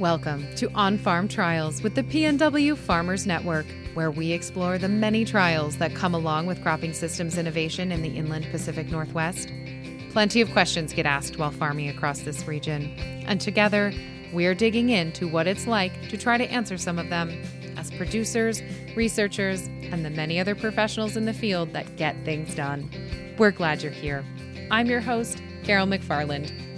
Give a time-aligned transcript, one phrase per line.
[0.00, 5.24] Welcome to On Farm Trials with the PNW Farmers Network, where we explore the many
[5.24, 9.52] trials that come along with cropping systems innovation in the inland Pacific Northwest.
[10.10, 12.92] Plenty of questions get asked while farming across this region,
[13.28, 13.92] and together
[14.32, 17.30] we're digging into what it's like to try to answer some of them
[17.76, 18.62] as producers,
[18.96, 22.90] researchers, and the many other professionals in the field that get things done.
[23.38, 24.24] We're glad you're here.
[24.72, 26.73] I'm your host, Carol McFarland.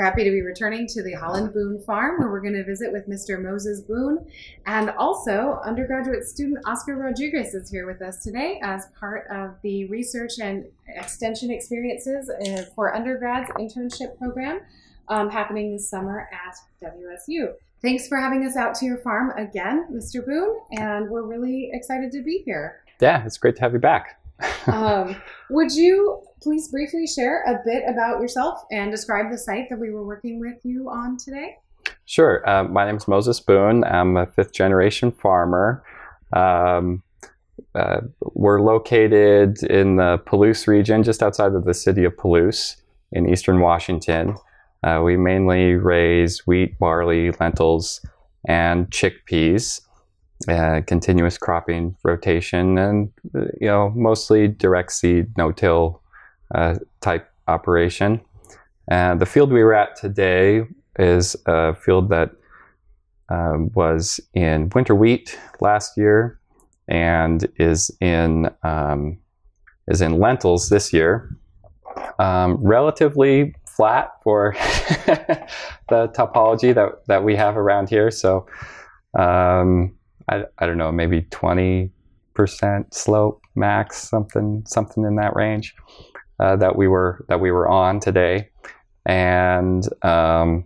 [0.00, 2.90] We're happy to be returning to the Holland Boone Farm, where we're going to visit
[2.90, 3.38] with Mr.
[3.38, 4.26] Moses Boone.
[4.64, 9.84] And also, undergraduate student Oscar Rodriguez is here with us today as part of the
[9.88, 14.60] research and extension experiences uh, for undergrads internship program
[15.08, 17.52] um, happening this summer at WSU.
[17.82, 20.24] Thanks for having us out to your farm again, Mr.
[20.24, 22.84] Boone, and we're really excited to be here.
[23.02, 24.19] Yeah, it's great to have you back.
[24.66, 25.16] Um,
[25.50, 29.90] would you please briefly share a bit about yourself and describe the site that we
[29.90, 31.56] were working with you on today?
[32.06, 32.48] Sure.
[32.48, 33.84] Uh, my name is Moses Boone.
[33.84, 35.84] I'm a fifth generation farmer.
[36.32, 37.02] Um,
[37.74, 38.00] uh,
[38.34, 42.76] we're located in the Palouse region, just outside of the city of Palouse
[43.12, 44.34] in eastern Washington.
[44.82, 48.04] Uh, we mainly raise wheat, barley, lentils,
[48.46, 49.82] and chickpeas.
[50.48, 53.12] Uh, continuous cropping rotation, and
[53.60, 56.00] you know mostly direct seed, no-till
[56.54, 58.18] uh, type operation.
[58.88, 60.64] And the field we were at today
[60.98, 62.30] is a field that
[63.28, 66.40] um, was in winter wheat last year,
[66.88, 69.18] and is in um,
[69.88, 71.36] is in lentils this year.
[72.18, 74.54] Um, relatively flat for
[75.88, 78.10] the topology that, that we have around here.
[78.10, 78.46] So,
[79.18, 79.96] um,
[80.28, 81.90] I, I don't know, maybe 20%
[82.92, 85.74] slope max, something, something in that range,
[86.38, 88.48] uh, that we were, that we were on today.
[89.06, 90.64] And, um,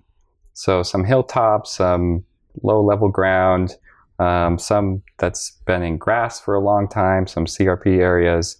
[0.53, 2.25] so some hilltops, some
[2.63, 3.77] low level ground,
[4.19, 8.57] um, some that's been in grass for a long time, some CRP areas,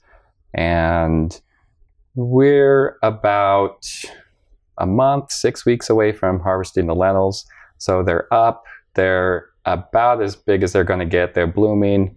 [0.53, 1.41] and
[2.15, 3.87] we're about
[4.79, 7.47] a month, six weeks away from harvesting the lentils.
[7.79, 8.65] So they're up,
[8.95, 11.35] they're about as big as they're going to get.
[11.35, 12.17] They're blooming,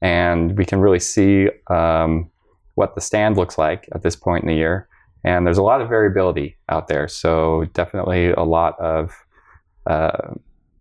[0.00, 2.30] and we can really see um,
[2.74, 4.88] what the stand looks like at this point in the year.
[5.22, 7.06] And there's a lot of variability out there.
[7.06, 9.12] So definitely a lot of
[9.86, 10.32] uh,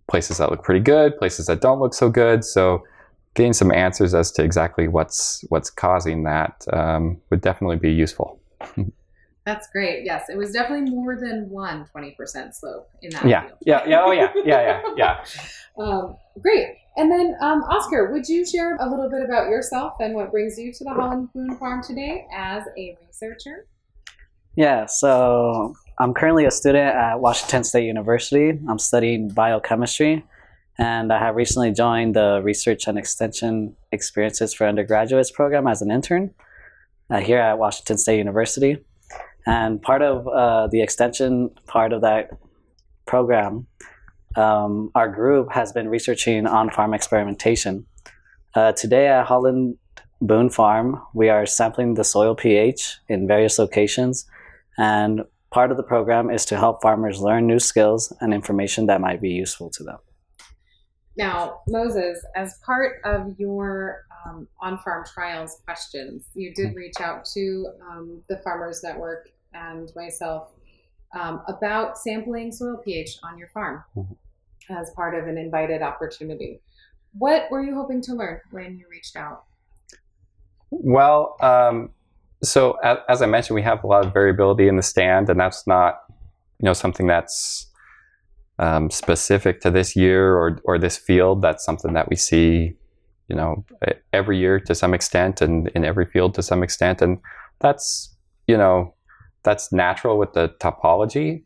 [0.10, 2.46] places that look pretty good, places that don't look so good.
[2.46, 2.84] So
[3.34, 8.40] getting some answers as to exactly what's what's causing that um, would definitely be useful.
[9.46, 10.06] That's great.
[10.06, 13.42] Yes, it was definitely more than one 20% slope in that yeah.
[13.48, 13.58] field.
[13.62, 15.24] Yeah, yeah, oh yeah, yeah, yeah,
[15.78, 15.84] yeah.
[15.84, 16.68] um, great.
[16.98, 20.60] And then, um, Oscar, would you share a little bit about yourself and what brings
[20.60, 23.68] you to the Holland Boone Farm today as a researcher?
[24.56, 28.60] Yeah, so I'm currently a student at Washington State University.
[28.68, 30.26] I'm studying biochemistry,
[30.78, 35.92] and I have recently joined the Research and Extension Experiences for Undergraduates program as an
[35.92, 36.34] intern
[37.10, 38.84] uh, here at Washington State University.
[39.50, 42.30] And part of uh, the extension part of that
[43.08, 43.66] program,
[44.36, 47.88] um, our group has been researching on farm experimentation.
[48.54, 49.76] Uh, today at Holland
[50.22, 54.28] Boone Farm, we are sampling the soil pH in various locations.
[54.78, 59.02] And part of the program is to help farmers learn new skills and information that
[59.02, 59.98] might be useful to them.
[61.18, 67.66] Now, Moses, as part of your um, on-farm trials questions, you did reach out to
[67.90, 70.50] um, the Farmers Network and myself
[71.20, 74.74] um, about sampling soil pH on your farm mm-hmm.
[74.74, 76.62] as part of an invited opportunity.
[77.18, 79.46] What were you hoping to learn when you reached out?
[80.70, 81.90] Well, um,
[82.44, 85.40] so as, as, I mentioned, we have a lot of variability in the stand, and
[85.40, 86.02] that's not,
[86.60, 87.68] you know, something that's
[88.60, 91.42] um, specific to this year or or this field.
[91.42, 92.76] That's something that we see,
[93.28, 93.66] you know,
[94.14, 97.20] every year to some extent, and in every field to some extent, and
[97.60, 98.16] that's
[98.48, 98.94] you know
[99.44, 101.44] that's natural with the topology,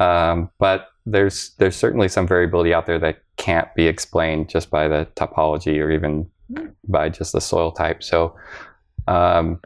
[0.00, 4.88] um, but there's there's certainly some variability out there that can't be explained just by
[4.88, 6.28] the topology or even
[6.88, 8.02] by just the soil type.
[8.02, 8.34] So
[9.08, 9.60] um,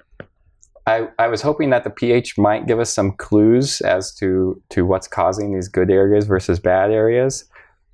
[0.87, 4.87] I, I was hoping that the pH might give us some clues as to to
[4.87, 7.45] what's causing these good areas versus bad areas,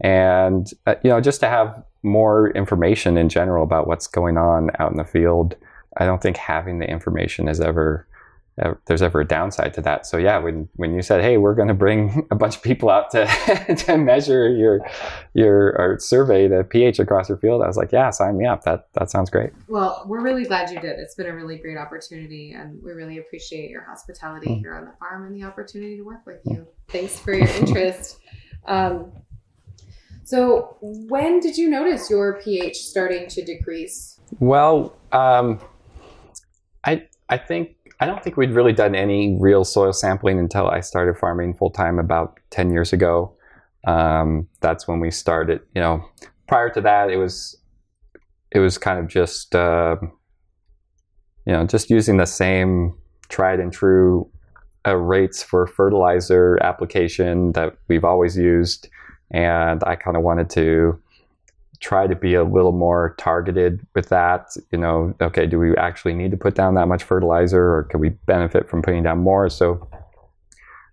[0.00, 4.70] and uh, you know just to have more information in general about what's going on
[4.78, 5.56] out in the field.
[5.96, 8.06] I don't think having the information is ever
[8.86, 10.06] there's ever a downside to that.
[10.06, 12.88] So yeah, when when you said, "Hey, we're going to bring a bunch of people
[12.88, 13.26] out to
[13.86, 14.80] to measure your
[15.34, 18.62] your or survey the pH across your field," I was like, "Yeah, sign me up.
[18.62, 20.98] That that sounds great." Well, we're really glad you did.
[20.98, 24.60] It's been a really great opportunity, and we really appreciate your hospitality mm-hmm.
[24.60, 26.66] here on the farm and the opportunity to work with you.
[26.88, 28.18] Thanks for your interest.
[28.66, 29.12] Um,
[30.24, 34.18] so, when did you notice your pH starting to decrease?
[34.40, 35.60] Well, um,
[36.82, 40.80] I I think I don't think we'd really done any real soil sampling until I
[40.80, 43.34] started farming full time about 10 years ago.
[43.86, 45.60] Um, that's when we started.
[45.74, 46.04] You know,
[46.48, 47.56] prior to that, it was
[48.50, 49.96] it was kind of just uh,
[51.46, 52.96] you know just using the same
[53.28, 54.30] tried and true
[54.86, 58.88] uh, rates for fertilizer application that we've always used,
[59.30, 61.00] and I kind of wanted to
[61.84, 64.56] try to be a little more targeted with that.
[64.72, 68.00] You know, okay, do we actually need to put down that much fertilizer or can
[68.00, 69.50] we benefit from putting down more?
[69.50, 69.86] So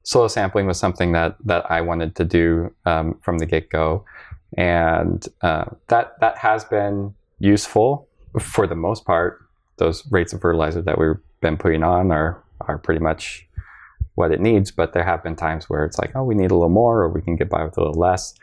[0.03, 4.03] soil sampling was something that, that I wanted to do um, from the get go.
[4.57, 9.39] And uh, that, that has been useful for the most part.
[9.77, 13.47] Those rates of fertilizer that we've been putting on are, are pretty much
[14.15, 16.53] what it needs, but there have been times where it's like, oh, we need a
[16.53, 18.33] little more or we can get by with a little less.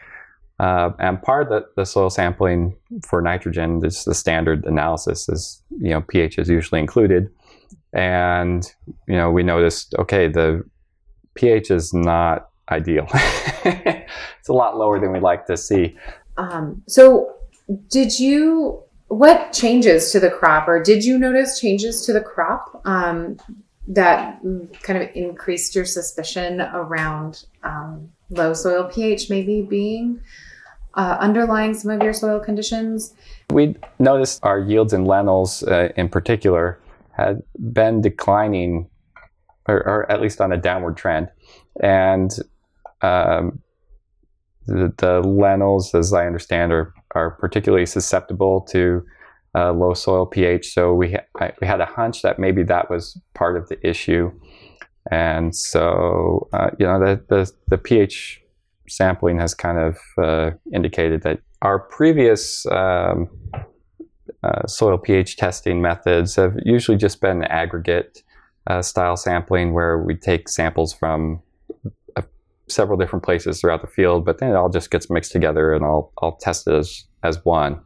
[0.59, 2.77] Uh, and part of the, the, soil sampling
[3.07, 7.31] for nitrogen, is the standard analysis is, you know, pH is usually included.
[7.93, 8.69] And,
[9.07, 10.65] you know, we noticed, okay, the
[11.35, 13.07] pH is not ideal.
[13.65, 15.97] it's a lot lower than we'd like to see.
[16.37, 17.37] Um, so
[17.89, 22.83] did you, what changes to the crop or did you notice changes to the crop
[22.85, 23.39] um,
[23.87, 24.41] that
[24.83, 30.21] kind of increased your suspicion around um, low soil pH maybe being
[30.95, 33.15] uh, underlying some of your soil conditions?
[33.51, 36.81] We noticed our yields in lentils uh, in particular
[37.13, 37.43] had
[37.73, 38.89] been declining,
[39.67, 41.29] or, or, at least on a downward trend.
[41.81, 42.31] And
[43.03, 43.61] um,
[44.67, 49.05] the, the, lentils, as I understand, are, are particularly susceptible to
[49.55, 50.73] uh, low soil pH.
[50.73, 54.31] So we, ha- we had a hunch that maybe that was part of the issue.
[55.11, 58.43] And so, uh, you know, the, the, the pH
[58.89, 63.29] sampling has kind of uh, indicated that our previous um,
[64.43, 68.23] uh, soil pH testing methods have usually just been aggregate
[68.69, 71.41] uh, style sampling where we take samples from
[72.17, 72.23] uh,
[72.69, 75.85] several different places throughout the field, but then it all just gets mixed together and
[75.85, 77.81] I'll, I'll test it as, as one.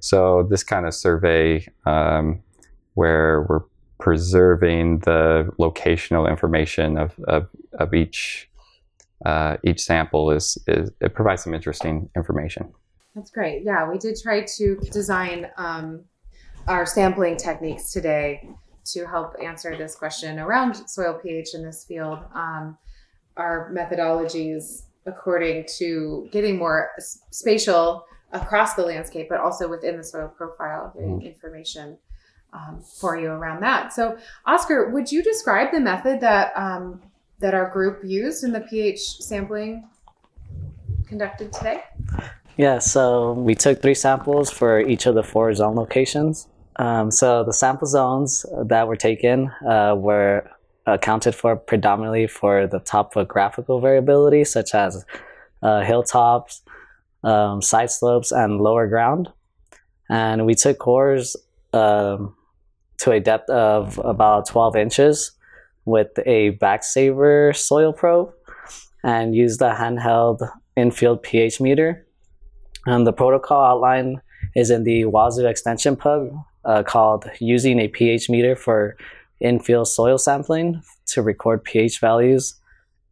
[0.00, 2.40] So this kind of survey um,
[2.94, 3.62] where we're
[3.98, 7.48] preserving the locational information of, of,
[7.78, 8.47] of each
[9.24, 12.72] uh, each sample is, is it provides some interesting information.
[13.14, 13.64] That's great.
[13.64, 16.04] Yeah, we did try to design um,
[16.66, 18.48] our sampling techniques today
[18.92, 22.20] to help answer this question around soil pH in this field.
[22.34, 22.78] Um,
[23.36, 26.90] our methodologies according to getting more
[27.30, 31.24] spatial across the landscape, but also within the soil profile, getting mm.
[31.24, 31.96] information
[32.52, 33.92] um, for you around that.
[33.92, 37.02] So, Oscar, would you describe the method that um,
[37.40, 39.88] that our group used in the pH sampling
[41.06, 41.82] conducted today?
[42.56, 46.48] Yeah, so we took three samples for each of the four zone locations.
[46.76, 50.48] Um, so the sample zones that were taken uh, were
[50.86, 55.04] accounted for predominantly for the topographical variability, such as
[55.62, 56.62] uh, hilltops,
[57.24, 59.28] um, side slopes, and lower ground.
[60.08, 61.36] And we took cores
[61.72, 62.34] um,
[62.98, 65.32] to a depth of about 12 inches
[65.88, 68.32] with a Backsaver soil probe
[69.02, 72.06] and use the handheld infield pH meter.
[72.86, 74.20] And the protocol outline
[74.54, 76.30] is in the Wazzu extension pub
[76.64, 78.96] uh, called Using a pH Meter for
[79.40, 82.54] Infield Soil Sampling to record pH values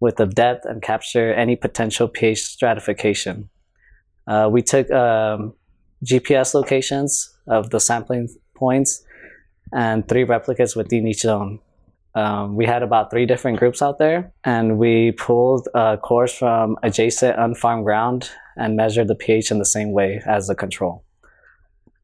[0.00, 3.48] with the depth and capture any potential pH stratification.
[4.26, 5.54] Uh, we took um,
[6.04, 9.02] GPS locations of the sampling points
[9.72, 11.60] and three replicas within each zone.
[12.16, 16.78] Um, we had about three different groups out there, and we pulled uh, cores from
[16.82, 21.04] adjacent unfarmed ground and measured the pH in the same way as the control.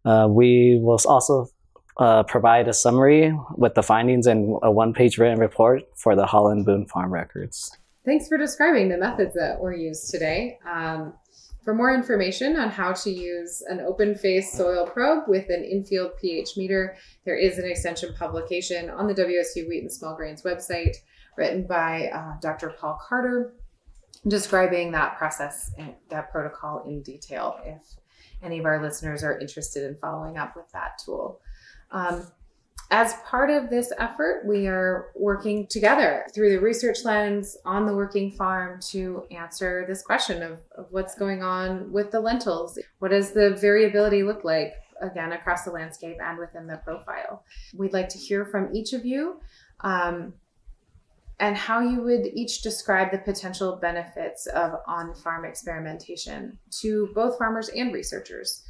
[0.05, 1.49] Uh, we will also
[1.97, 6.67] uh, provide a summary with the findings in a one-page written report for the Holland
[6.67, 7.75] Boone Farm records.
[8.05, 10.59] Thanks for describing the methods that were used today.
[10.71, 11.15] Um,
[11.65, 16.13] for more information on how to use an open face soil probe with an infield
[16.21, 20.97] pH meter, there is an extension publication on the WSU Wheat and Small Grains website
[21.37, 22.71] written by uh, Dr.
[22.71, 23.55] Paul Carter
[24.29, 27.83] describing that process and that protocol in detail if
[28.43, 31.41] any of our listeners are interested in following up with that tool.
[31.91, 32.27] Um,
[32.93, 37.95] as part of this effort, we are working together through the research lens on the
[37.95, 42.79] working farm to answer this question of, of, what's going on with the lentils.
[42.99, 47.45] What does the variability look like, again, across the landscape and within the profile?
[47.75, 49.41] We'd like to hear from each of you
[49.81, 50.35] um,
[51.41, 57.39] and how you would each describe the potential benefits of on farm experimentation to both
[57.39, 58.65] farmers and researchers.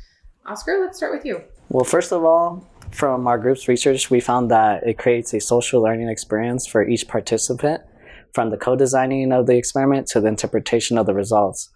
[0.46, 1.42] Oscar, let's start with you.
[1.70, 5.82] Well, first of all, from our group's research, we found that it creates a social
[5.82, 7.82] learning experience for each participant,
[8.32, 11.70] from the co-designing of the experiment to the interpretation of the results.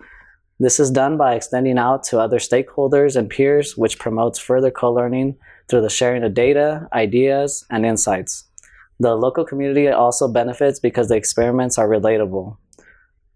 [0.58, 5.36] This is done by extending out to other stakeholders and peers, which promotes further co-learning
[5.68, 8.44] through the sharing of data, ideas, and insights.
[8.98, 12.56] The local community also benefits because the experiments are relatable.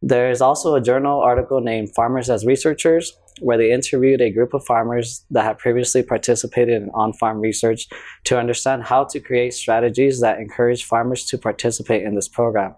[0.01, 4.55] There is also a journal article named Farmers as Researchers, where they interviewed a group
[4.55, 7.89] of farmers that had previously participated in on farm research
[8.25, 12.75] to understand how to create strategies that encourage farmers to participate in this program.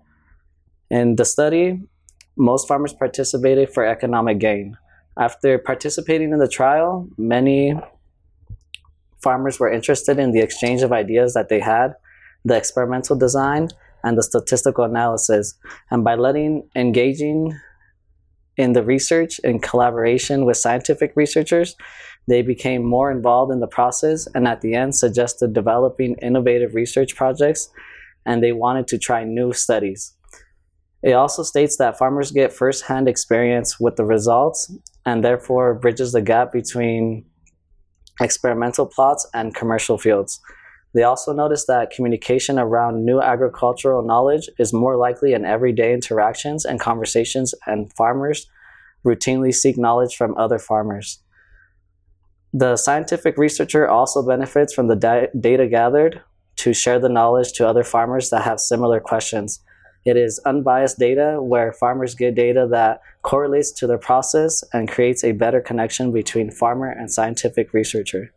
[0.90, 1.80] In the study,
[2.36, 4.76] most farmers participated for economic gain.
[5.18, 7.74] After participating in the trial, many
[9.22, 11.94] farmers were interested in the exchange of ideas that they had,
[12.44, 13.68] the experimental design,
[14.04, 15.54] and the statistical analysis.
[15.90, 17.58] And by letting engaging
[18.62, 21.74] in the research in collaboration with scientific researchers,
[22.28, 27.16] they became more involved in the process and at the end suggested developing innovative research
[27.16, 27.68] projects
[28.24, 30.14] and they wanted to try new studies.
[31.02, 34.72] It also states that farmers get firsthand experience with the results
[35.04, 37.24] and therefore bridges the gap between
[38.20, 40.40] experimental plots and commercial fields.
[40.94, 46.64] They also noticed that communication around new agricultural knowledge is more likely in everyday interactions
[46.64, 48.48] and conversations, and farmers
[49.04, 51.20] routinely seek knowledge from other farmers.
[52.52, 56.20] The scientific researcher also benefits from the da- data gathered
[56.56, 59.60] to share the knowledge to other farmers that have similar questions.
[60.04, 65.24] It is unbiased data where farmers get data that correlates to their process and creates
[65.24, 68.32] a better connection between farmer and scientific researcher.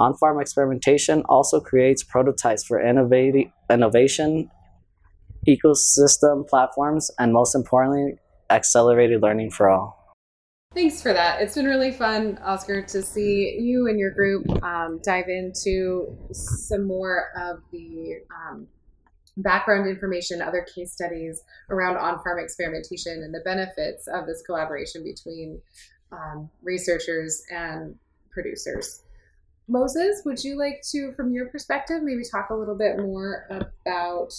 [0.00, 4.50] On farm experimentation also creates prototypes for innovation,
[5.46, 8.14] ecosystem platforms, and most importantly,
[8.48, 10.14] accelerated learning for all.
[10.72, 11.42] Thanks for that.
[11.42, 16.86] It's been really fun, Oscar, to see you and your group um, dive into some
[16.86, 18.68] more of the um,
[19.36, 25.04] background information, other case studies around on farm experimentation, and the benefits of this collaboration
[25.04, 25.60] between
[26.10, 27.96] um, researchers and
[28.32, 29.02] producers.
[29.70, 34.32] Moses, would you like to, from your perspective, maybe talk a little bit more about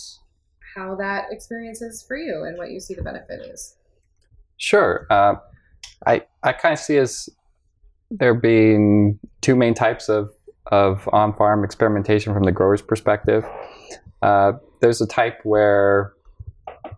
[0.75, 3.77] how that experience is for you and what you see the benefit is?
[4.57, 5.07] Sure.
[5.09, 5.35] Uh,
[6.05, 7.29] I I kind of see as
[8.11, 10.29] there being two main types of
[10.67, 13.43] of on farm experimentation from the grower's perspective.
[14.21, 16.13] Uh, there's a type where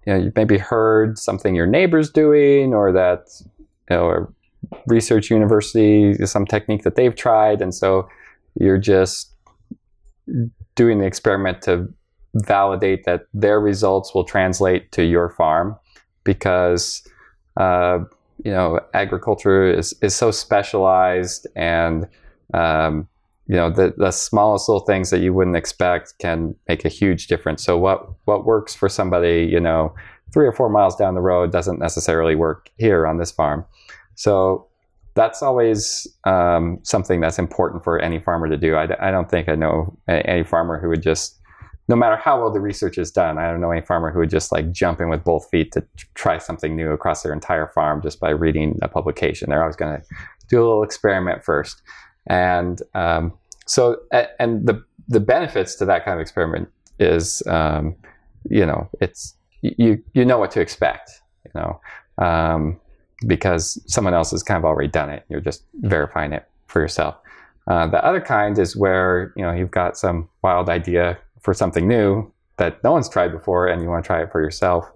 [0.05, 3.27] you know you maybe heard something your neighbor's doing, or that
[3.89, 4.33] you know,
[4.87, 8.09] research university some technique that they've tried, and so
[8.55, 9.31] you're just
[10.75, 11.87] doing the experiment to
[12.35, 15.77] validate that their results will translate to your farm
[16.23, 17.07] because
[17.57, 17.99] uh,
[18.43, 22.07] you know agriculture is, is so specialized and
[22.53, 23.07] um,
[23.47, 27.27] you know the, the smallest little things that you wouldn't expect can make a huge
[27.27, 27.63] difference.
[27.63, 29.93] So what what works for somebody you know
[30.33, 33.63] three or four miles down the road doesn't necessarily work here on this farm.
[34.15, 34.67] So
[35.15, 38.75] that's always um, something that's important for any farmer to do.
[38.75, 41.39] I, I, don't think I know any farmer who would just,
[41.87, 44.29] no matter how well the research is done, I don't know any farmer who would
[44.29, 48.01] just like jump in with both feet to try something new across their entire farm
[48.01, 49.49] just by reading a publication.
[49.49, 50.07] They're always going to
[50.47, 51.81] do a little experiment first.
[52.27, 53.33] And um,
[53.67, 53.97] so,
[54.39, 57.95] and the, the benefits to that kind of experiment is, um,
[58.49, 61.79] you know, it's, you, you know what to expect, you know.
[63.25, 65.25] Because someone else has kind of already done it.
[65.29, 67.15] You're just verifying it for yourself.
[67.67, 71.87] Uh, the other kind is where you know you've got some wild idea for something
[71.87, 74.89] new that no one's tried before, and you want to try it for yourself.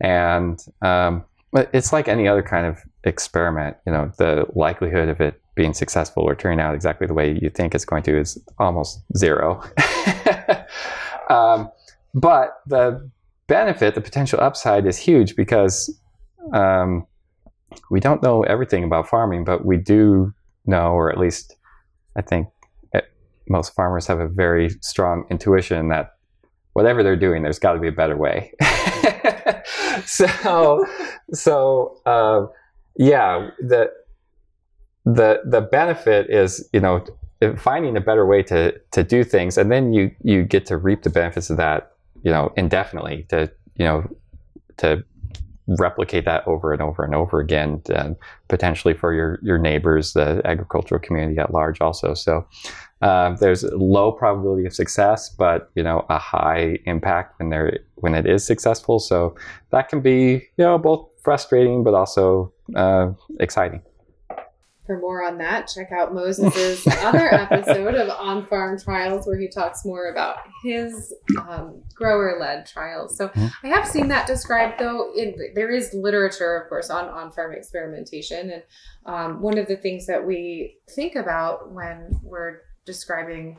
[0.00, 1.24] And um,
[1.54, 3.76] it's like any other kind of experiment.
[3.86, 7.50] You know, the likelihood of it being successful or turning out exactly the way you
[7.50, 9.62] think it's going to is almost zero.
[11.30, 11.70] um,
[12.14, 13.10] but the
[13.46, 15.94] benefit, the potential upside, is huge because
[16.52, 17.06] um,
[17.90, 20.32] we don't know everything about farming, but we do
[20.66, 21.56] know, or at least
[22.16, 22.48] I think
[23.48, 26.14] most farmers have a very strong intuition that
[26.72, 28.52] whatever they're doing, there's got to be a better way.
[30.04, 30.86] so,
[31.32, 32.46] so uh,
[32.96, 33.90] yeah, the
[35.04, 37.04] the the benefit is you know
[37.56, 41.02] finding a better way to to do things, and then you you get to reap
[41.02, 43.26] the benefits of that, you know, indefinitely.
[43.30, 44.08] To you know,
[44.78, 45.04] to
[45.78, 48.16] replicate that over and over and over again, and
[48.48, 52.14] potentially for your your neighbors, the agricultural community at large, also.
[52.14, 52.46] So.
[53.00, 58.14] Uh, there's low probability of success, but you know a high impact when there when
[58.14, 59.00] it is successful.
[59.00, 59.34] So
[59.70, 63.10] that can be you know both frustrating but also uh,
[63.40, 63.82] exciting.
[64.92, 69.48] For more on that, check out Moses's other episode of On Farm Trials, where he
[69.48, 71.14] talks more about his
[71.48, 73.16] um, grower-led trials.
[73.16, 73.52] So Mhm.
[73.64, 75.10] I have seen that described, though.
[75.16, 78.62] In, there is literature, of course, on on-farm experimentation, and
[79.06, 83.56] um, one of the things that we think about when we're describing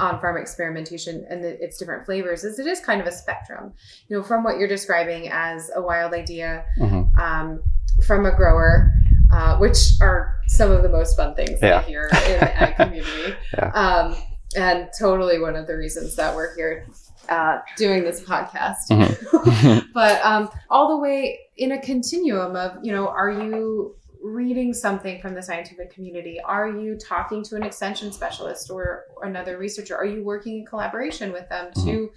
[0.00, 3.72] on-farm experimentation and the, its different flavors is it is kind of a spectrum.
[4.08, 7.16] You know, from what you're describing as a wild idea, Mhm.
[7.20, 7.62] um,
[8.06, 8.92] from a grower,
[9.32, 11.78] uh, which are some of the most fun things that Yeah.
[11.78, 13.34] I hear in the ag community.
[13.54, 13.70] Yeah.
[13.72, 14.16] Um,
[14.56, 16.86] and totally one of the reasons that we're here
[17.28, 18.88] uh, doing this podcast.
[18.90, 19.84] Mhm.
[19.94, 25.20] but um, all the way in a continuum of, you know, are you reading something
[25.20, 26.40] from the scientific community?
[26.44, 29.94] Are you talking to an extension specialist or, or another researcher?
[29.96, 32.10] Are you working in collaboration with them to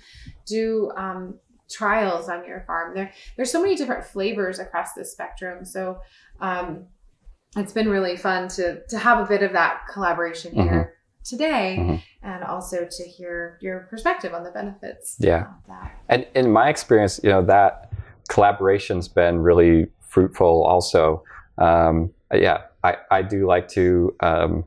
[0.48, 1.36] do um,
[1.70, 2.96] trials on your farm?
[2.96, 5.64] There, there's so many different flavors across the spectrum.
[5.66, 6.00] So
[6.40, 6.86] um,
[7.58, 10.94] it's been really fun to to have a bit of that collaboration here
[11.24, 12.02] today, Mhm.
[12.24, 15.16] and also to hear your perspective on the benefits.
[15.20, 15.42] Yeah.
[15.42, 15.92] of that.
[16.10, 17.92] And in my experience, you know, that
[18.30, 21.24] collaboration's been really fruitful also.
[21.58, 24.64] Um, yeah, I, I do like to um,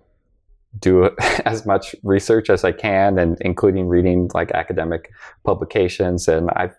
[0.79, 1.11] do
[1.45, 5.11] as much research as I can and including reading like academic
[5.45, 6.29] publications.
[6.29, 6.77] And I've,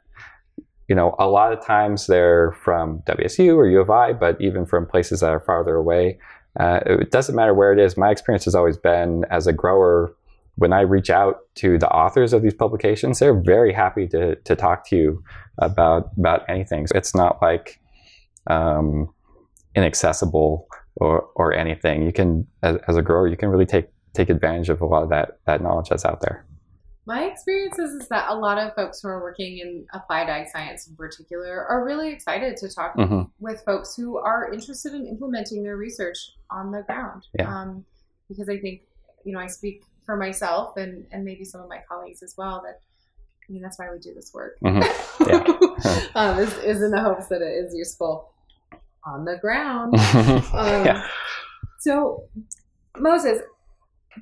[0.88, 4.66] you know, a lot of times they're from WSU or U of I, but even
[4.66, 6.20] from places that are farther away.
[6.60, 7.98] Uh, it doesn't matter where it is.
[7.98, 10.16] My experience has always been as a grower,
[10.56, 14.56] when I reach out to the authors of these publications, they're very happy to, to
[14.56, 15.24] talk to you
[15.58, 16.88] about about anything.
[16.96, 17.80] It's not like
[18.48, 19.14] um,
[19.76, 22.04] inaccessible or, or anything.
[22.04, 25.04] You can, as, as a grower, you can really take take advantage of a lot
[25.04, 26.46] of that that knowledge that's out there.
[27.08, 30.48] My experience is, is that a lot of folks who are working in applied ag
[30.48, 35.06] science in particular are really excited to talk hmm with folks who are interested in
[35.06, 36.18] implementing their research
[36.50, 37.28] on the ground.
[37.38, 37.54] Yeah.
[37.54, 37.86] Um,
[38.28, 38.82] because I think,
[39.24, 42.64] you know, I speak for myself and, and maybe some of my colleagues as well
[42.66, 42.80] that,
[43.48, 44.58] I mean, that's why we do this work.
[44.62, 44.82] hmm
[45.28, 45.44] Yeah.
[46.16, 48.32] um, is, is in the hopes that it is useful
[49.04, 49.94] on the ground.
[50.54, 51.08] Um, yeah.
[51.80, 52.24] So,
[52.98, 53.42] Moses,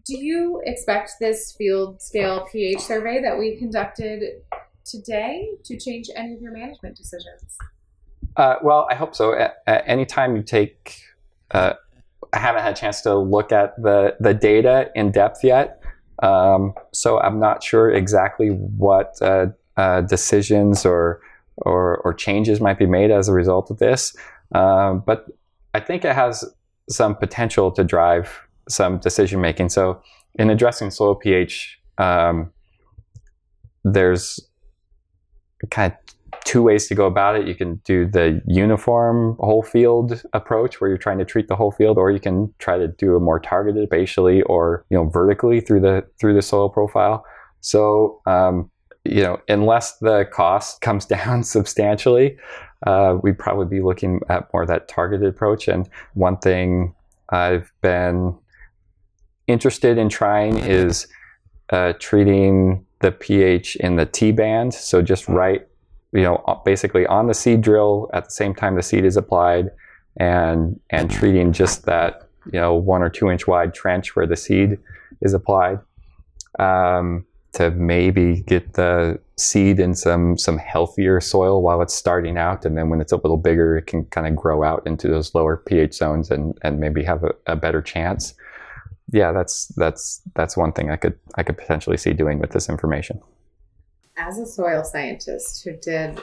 [0.05, 4.41] do you expect this field scale pH survey that we conducted
[4.85, 7.57] today to change any of your management decisions?
[8.35, 9.33] Uh, well, I hope so.
[9.33, 11.01] At, at any time you take,
[11.51, 11.73] uh,
[12.33, 15.81] I haven't had a chance to look at the, the data in depth yet.
[16.21, 21.21] Um, so I'm not sure exactly what uh, uh, decisions or,
[21.57, 24.15] or, or changes might be made as a result of this.
[24.55, 25.27] Um, but
[25.73, 26.45] I think it has
[26.89, 29.69] some potential to drive some decision making.
[29.69, 30.01] So
[30.35, 32.51] in addressing soil pH, um,
[33.83, 34.39] there's
[35.69, 35.99] kind of
[36.45, 37.47] two ways to go about it.
[37.47, 41.71] You can do the uniform whole field approach where you're trying to treat the whole
[41.71, 45.61] field, or you can try to do a more targeted spatially or you know vertically
[45.61, 47.25] through the through the soil profile.
[47.61, 48.69] So um,
[49.05, 52.37] you know, unless the cost comes down substantially,
[52.85, 55.67] uh, we'd probably be looking at more that targeted approach.
[55.67, 56.93] And one thing
[57.29, 58.37] I've been
[59.47, 61.07] interested in trying is
[61.69, 64.73] uh, treating the pH in the T band.
[64.73, 65.67] So just right,
[66.11, 69.71] you know, basically on the seed drill at the same time the seed is applied,
[70.17, 74.37] and and treating just that you know one or two inch wide trench where the
[74.37, 74.77] seed
[75.21, 75.79] is applied.
[76.59, 82.65] Um, to maybe get the seed in some some healthier soil while it's starting out,
[82.65, 85.33] and then when it's a little bigger, it can kind of grow out into those
[85.35, 88.33] lower pH zones and and maybe have a, a better chance.
[89.13, 92.67] Yeah, that's that's that's one thing I could I could potentially see doing with this
[92.67, 93.21] information.
[94.17, 96.19] As a soil scientist who did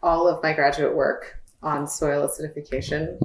[0.00, 3.20] all of my graduate work on soil acidification,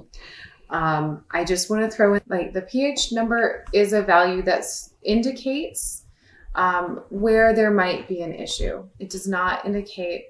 [0.71, 4.65] um, I just want to throw in like the pH number is a value that
[5.03, 6.05] indicates
[6.55, 8.83] um, where there might be an issue.
[8.97, 10.29] It does not indicate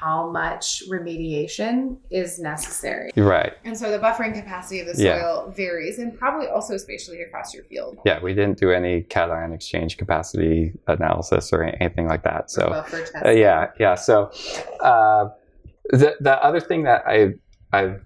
[0.00, 3.10] how much remediation is necessary.
[3.16, 3.52] Right.
[3.64, 5.20] And so the buffering capacity of the Yeah.
[5.20, 7.98] soil varies and probably also spatially across your field.
[8.04, 12.50] Yeah, we didn't do any cation exchange capacity analysis or anything like that.
[12.50, 13.04] So buffer.
[13.24, 13.94] Uh, yeah, yeah.
[13.94, 14.30] So
[14.80, 15.28] uh,
[15.90, 17.34] the the other thing that I
[17.72, 18.00] I've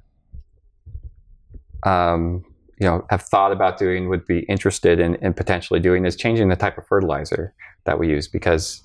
[1.85, 2.44] um,
[2.81, 6.49] you know have thought about doing would be interested in, in potentially doing is changing
[6.49, 8.83] the type of fertilizer that we use because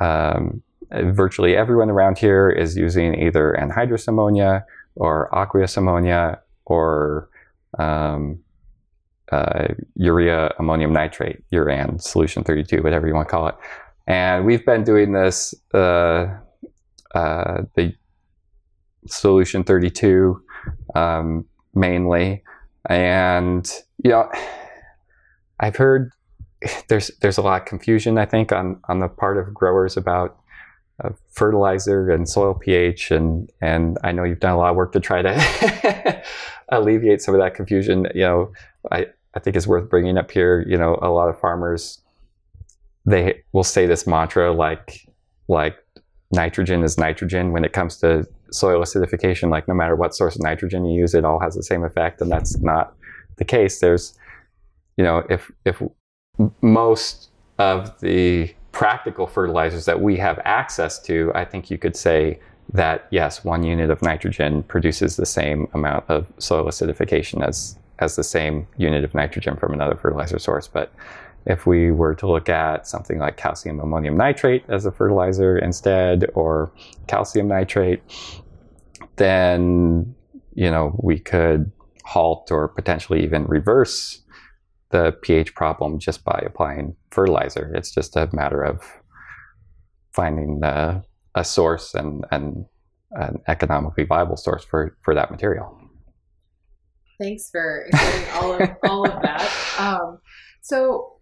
[0.00, 4.64] um, virtually everyone around here is using either anhydrous ammonia
[4.96, 7.28] or aqueous ammonia or
[7.78, 8.38] um,
[9.32, 13.54] uh, urea ammonium nitrate, URAN solution 32, whatever you want to call it.
[14.06, 16.28] And we've been doing this, uh,
[17.14, 17.94] uh, the
[19.06, 20.42] solution 32
[20.94, 22.42] um, mainly.
[22.88, 23.70] And,
[24.02, 24.30] you know,
[25.60, 26.12] I've heard
[26.88, 30.38] there's there's a lot of confusion, I think, on, on the part of growers about
[31.30, 35.00] fertilizer and soil pH, and and I know you've done a lot of work to
[35.00, 36.22] try to
[36.70, 38.06] alleviate some of that confusion.
[38.14, 38.52] You know,
[38.90, 40.64] I I think is worth bringing up here.
[40.68, 42.00] You know, a lot of farmers
[43.06, 45.08] they will say this mantra like
[45.48, 45.76] like
[46.32, 49.50] nitrogen is nitrogen when it comes to soil acidification.
[49.50, 52.20] Like no matter what source of nitrogen you use, it all has the same effect,
[52.20, 52.94] and that's not
[53.36, 53.80] the case.
[53.80, 54.18] There's
[54.96, 55.82] you know if if
[56.60, 62.38] most of the practical fertilizers that we have access to, I think you could say
[62.72, 68.14] that yes, one unit of nitrogen produces the same amount of soil acidification as as
[68.14, 70.68] the same unit of nitrogen from another fertilizer source.
[70.68, 70.92] But
[71.44, 76.30] if we were to look at something like calcium ammonium nitrate as a fertilizer instead,
[76.34, 76.70] or
[77.08, 78.00] calcium nitrate,
[79.16, 80.14] then
[80.54, 81.72] you know we could
[82.04, 84.20] halt or potentially even reverse
[84.90, 87.72] the pH problem just by applying fertilizer.
[87.74, 88.82] It's just a matter of
[90.12, 91.02] finding uh,
[91.34, 92.64] a source and, and
[93.12, 95.78] an economically viable source for, for that material.
[97.20, 99.76] Thanks for explaining all of all of that.
[99.78, 100.18] Um,
[100.62, 101.16] so,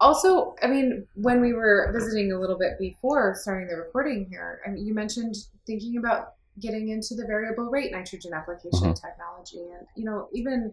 [0.00, 4.60] also, I mean, when we were visiting a little bit before starting the recording here,
[4.64, 5.34] I mean, you mentioned
[5.66, 9.06] thinking about getting into the variable rate nitrogen application mm-hmm.
[9.06, 10.72] technology, and you know, even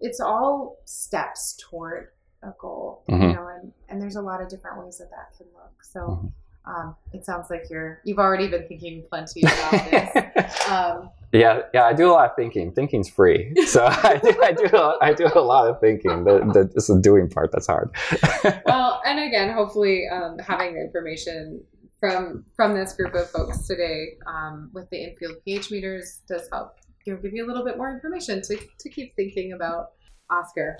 [0.00, 2.08] it's all steps toward
[2.42, 3.22] a goal, mm-hmm.
[3.22, 5.82] you know, and, and there's a lot of different ways that that can look.
[5.82, 6.70] So mm-hmm.
[6.70, 10.68] um, it sounds like you're you've already been thinking plenty about this.
[10.68, 12.72] um, yeah, yeah, I do a lot of thinking.
[12.72, 16.24] Thinking's free, so I do, I do, I do a lot of thinking.
[16.24, 17.90] The, the, it's the doing part that's hard.
[18.66, 21.62] well, and again, hopefully, um, having the information
[22.00, 26.76] from from this group of folks today um, with the infield pH meters does help
[27.04, 29.92] you know, give you a little bit more information to, to keep thinking about.
[30.30, 30.78] Oscar,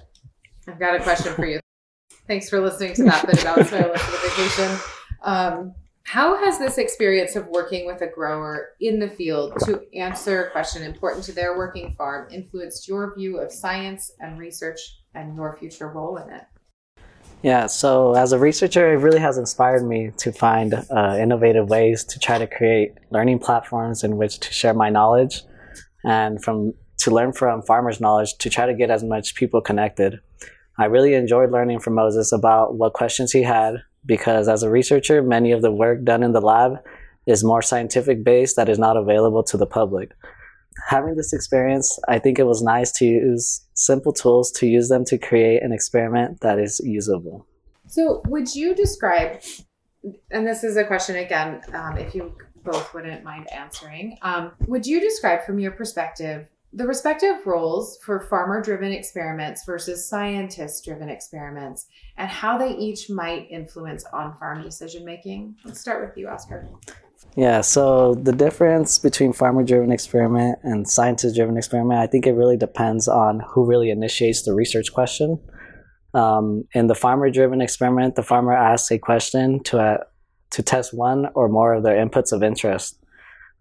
[0.66, 1.61] I've got a question for you.
[2.26, 4.96] Thanks for listening to that bit about soil acidification.
[5.22, 10.46] Um, how has this experience of working with a grower in the field to answer
[10.46, 14.80] a question important to their working farm influenced your view of science and research
[15.14, 16.42] and your future role in it?
[17.42, 22.04] Yeah, so as a researcher, it really has inspired me to find uh, innovative ways
[22.04, 25.42] to try to create learning platforms in which to share my knowledge
[26.04, 30.20] and from to learn from farmers' knowledge to try to get as much people connected.
[30.78, 35.22] I really enjoyed learning from Moses about what questions he had because as a researcher,
[35.22, 36.78] many of the work done in the lab
[37.26, 40.12] is more scientific based that is not available to the public.
[40.88, 45.04] Having this experience, I think it was nice to use simple tools to use them
[45.06, 47.46] to create an experiment that is usable.
[47.86, 49.42] So, would you describe,
[50.30, 52.34] and this is a question again, um, if you
[52.64, 54.18] both wouldn't mind answering.
[54.22, 60.09] Um, would you describe from your perspective the respective roles for farmer driven experiments versus
[60.09, 65.55] scientist driven experiments and how they each might influence on farm decision making?
[65.64, 66.68] Let's start with you, Oscar.
[67.37, 72.33] Yeah, so the difference between farmer driven experiment and scientist driven experiment, I think it
[72.33, 75.40] really depends on who really initiates the research question.
[76.14, 79.98] Um, in the farmer driven experiment, the farmer asks a question to a,
[80.52, 82.98] to test one or more of their inputs of interest.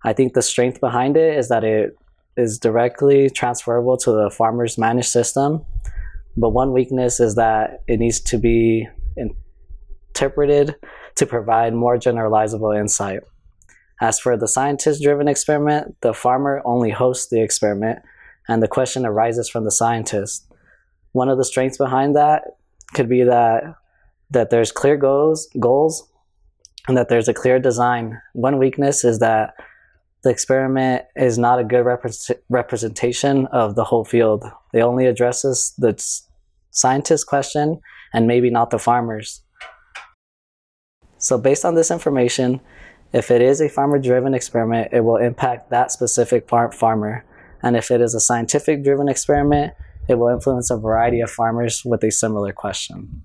[0.04, 1.98] I think the strength behind it is that it
[2.38, 5.66] is directly transferable to the farmer's managed system.
[6.38, 10.76] But one weakness is that it needs to be interpreted
[11.16, 13.22] to provide more generalizable insight.
[14.00, 18.00] As for the scientist driven experiment, the farmer only hosts the experiment
[18.48, 20.52] and the question arises from the scientist.
[21.12, 22.44] One of the strengths behind that
[22.94, 23.76] could be that
[24.32, 26.10] that there's clear goals goals
[26.88, 28.20] and that there's a clear design.
[28.34, 29.54] One weakness is that
[30.24, 31.86] the experiment is not a good
[32.50, 34.44] representation of the whole field.
[34.74, 35.96] It only addresses the
[36.70, 37.80] scientist question
[38.14, 39.42] and maybe not the farmers.
[41.18, 42.62] So, based on this information,
[43.14, 47.26] if it is a farmer driven experiment, it will impact that specific far- farmer.
[47.62, 49.74] And if it is a scientific driven experiment,
[50.08, 53.24] it will influence a variety of farmers with a similar question.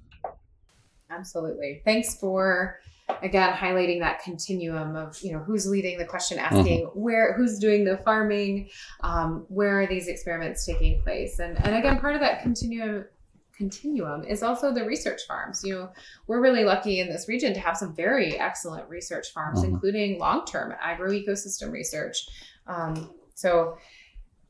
[1.11, 1.81] Absolutely.
[1.85, 2.79] Thanks for
[3.23, 7.01] again highlighting that continuum of you know who's leading the question asking mm-hmm.
[7.01, 8.69] where who's doing the farming
[9.01, 13.05] um, where are these experiments taking place and and again part of that continuum
[13.57, 15.88] continuum is also the research farms you know
[16.27, 19.75] we're really lucky in this region to have some very excellent research farms mm-hmm.
[19.75, 22.27] including long-term agroecosystem research
[22.66, 23.79] um, so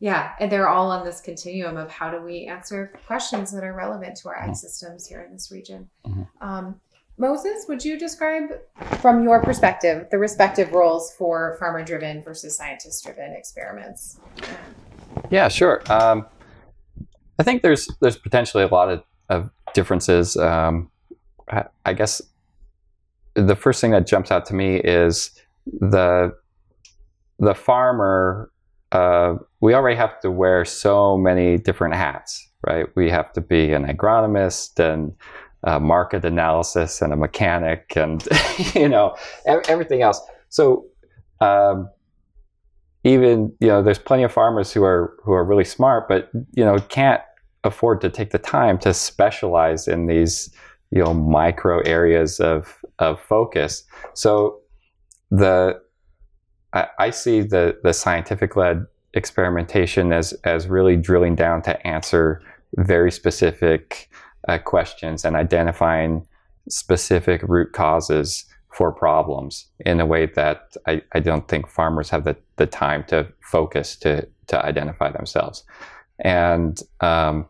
[0.01, 3.75] yeah and they're all on this continuum of how do we answer questions that are
[3.75, 4.55] relevant to our ag mm-hmm.
[4.55, 6.23] systems here in this region mm-hmm.
[6.41, 6.81] um,
[7.19, 8.61] Moses, would you describe
[9.01, 14.21] from your perspective the respective roles for farmer driven versus scientist driven experiments?
[15.31, 15.83] Yeah, sure.
[15.91, 16.27] Um,
[17.39, 20.37] I think there's there's potentially a lot of, of differences.
[20.37, 20.91] Um,
[21.51, 22.21] I, I, guess
[23.35, 25.31] the first thing that jumps out to me is
[25.67, 26.35] the
[27.39, 28.51] the farmer.
[28.93, 32.87] Uh, we already have to wear so many different hats, right?
[32.95, 35.13] We have to be an agronomist and
[35.81, 38.27] market analysis and a mechanic and
[38.75, 39.17] you know
[39.47, 40.21] everything else.
[40.49, 40.87] So
[41.41, 41.89] um,
[43.05, 46.65] even you know there's plenty of farmers who are who are really smart, but you
[46.65, 47.23] know can't
[47.65, 50.55] afford to take the time to specialize in these
[50.91, 53.85] you know micro areas of of focus.
[54.15, 54.61] So
[55.31, 55.81] the
[56.73, 62.43] I, I see the the scientific led experimentation as as really drilling down to answer
[62.77, 64.11] very specific
[64.49, 66.27] uh, questions and identifying
[66.69, 72.25] specific root causes for problems in a way that I, I don't think farmers have
[72.25, 75.65] the, the time to focus to, to identify themselves.
[76.19, 77.49] And um,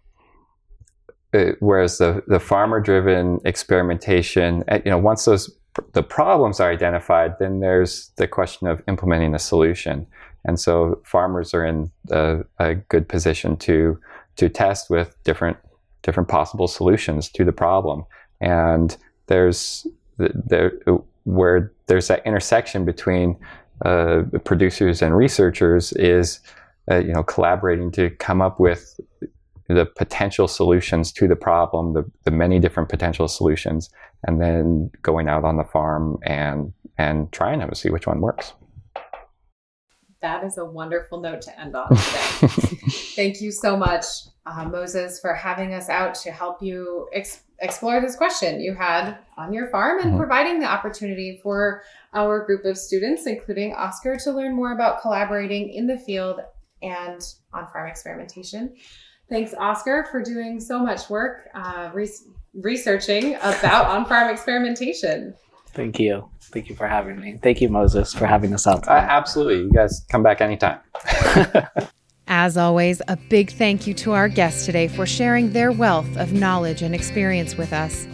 [1.32, 5.50] it, uh, whereas the, the farmer driven experimentation, uh, you know, once those
[5.92, 10.06] the problems are identified, then there's the question of implementing a solution.
[10.44, 13.98] And so farmers are in a, a good position to
[14.37, 15.56] to test with different
[16.07, 18.07] different possible solutions to the problem.
[18.40, 19.87] And there's
[20.19, 20.73] there
[21.25, 23.37] where there's that intersection between
[23.85, 26.40] uh, producers and researchers is
[26.90, 28.99] uh, you know collaborating to come up with
[29.69, 33.90] the potential solutions to the problem, the, the many different potential solutions,
[34.25, 38.21] and then going out on the farm and and trying them to see which one
[38.21, 38.55] works.
[40.23, 42.01] That is a wonderful note to end on today.
[43.16, 44.05] Thank you so much
[44.46, 49.18] uh, Moses, for having us out to help you ex- explore this question you had
[49.37, 50.18] on your farm and mm-hmm.
[50.18, 51.82] providing the opportunity for
[52.14, 56.40] our group of students, including Oscar, to learn more about collaborating in the field
[56.82, 58.74] and on farm experimentation.
[59.28, 62.09] Thanks, Oscar, for doing so much work uh, re-
[62.54, 65.35] researching about on farm experimentation.
[65.70, 66.30] Thank you.
[66.52, 67.38] Thank you for having me.
[67.42, 68.87] Thank you, Moses, for having us out.
[68.87, 69.64] Uh, absolutely.
[69.64, 70.78] You guys come back anytime.
[72.38, 76.35] As always, a big thank you to our guests today for sharing their wealth of
[76.35, 78.07] knowledge and experience with us.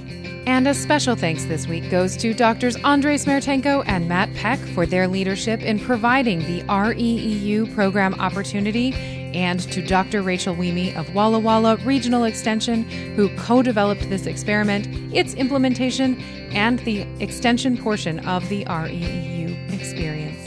[0.46, 4.86] And a special thanks this week goes to Doctors Andrei Smertenko and Matt Peck for
[4.86, 8.94] their leadership in providing the REEU program opportunity,
[9.34, 10.22] and to Dr.
[10.22, 12.84] Rachel Wieme of Walla Walla Regional Extension,
[13.16, 16.20] who co developed this experiment, its implementation,
[16.52, 20.42] and the extension portion of the REEU experience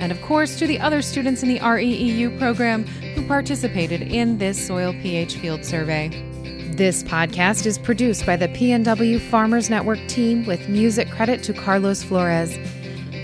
[0.00, 4.66] and of course to the other students in the REEU program who participated in this
[4.66, 6.08] soil pH field survey.
[6.78, 12.02] This podcast is produced by the PNW Farmers Network team with music credit to Carlos
[12.02, 12.56] Flores.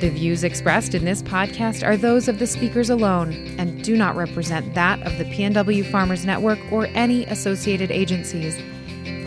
[0.00, 4.16] The views expressed in this podcast are those of the speakers alone and do not
[4.16, 8.60] represent that of the PNW Farmers Network or any associated agencies.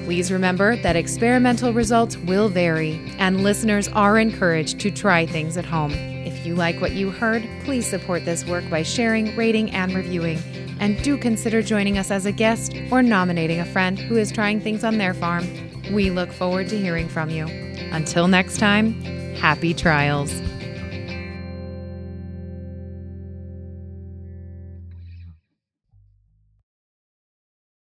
[0.04, 5.66] Please remember that experimental results will vary, and listeners are encouraged to try things at
[5.66, 6.17] home
[6.48, 10.40] you like what you heard, please support this work by sharing, rating, and reviewing.
[10.80, 14.62] And do consider joining us as a guest or nominating a friend who is trying
[14.62, 15.46] things on their farm.
[15.92, 17.48] We look forward to hearing from you.
[17.92, 18.94] Until next time,
[19.36, 20.32] happy trials.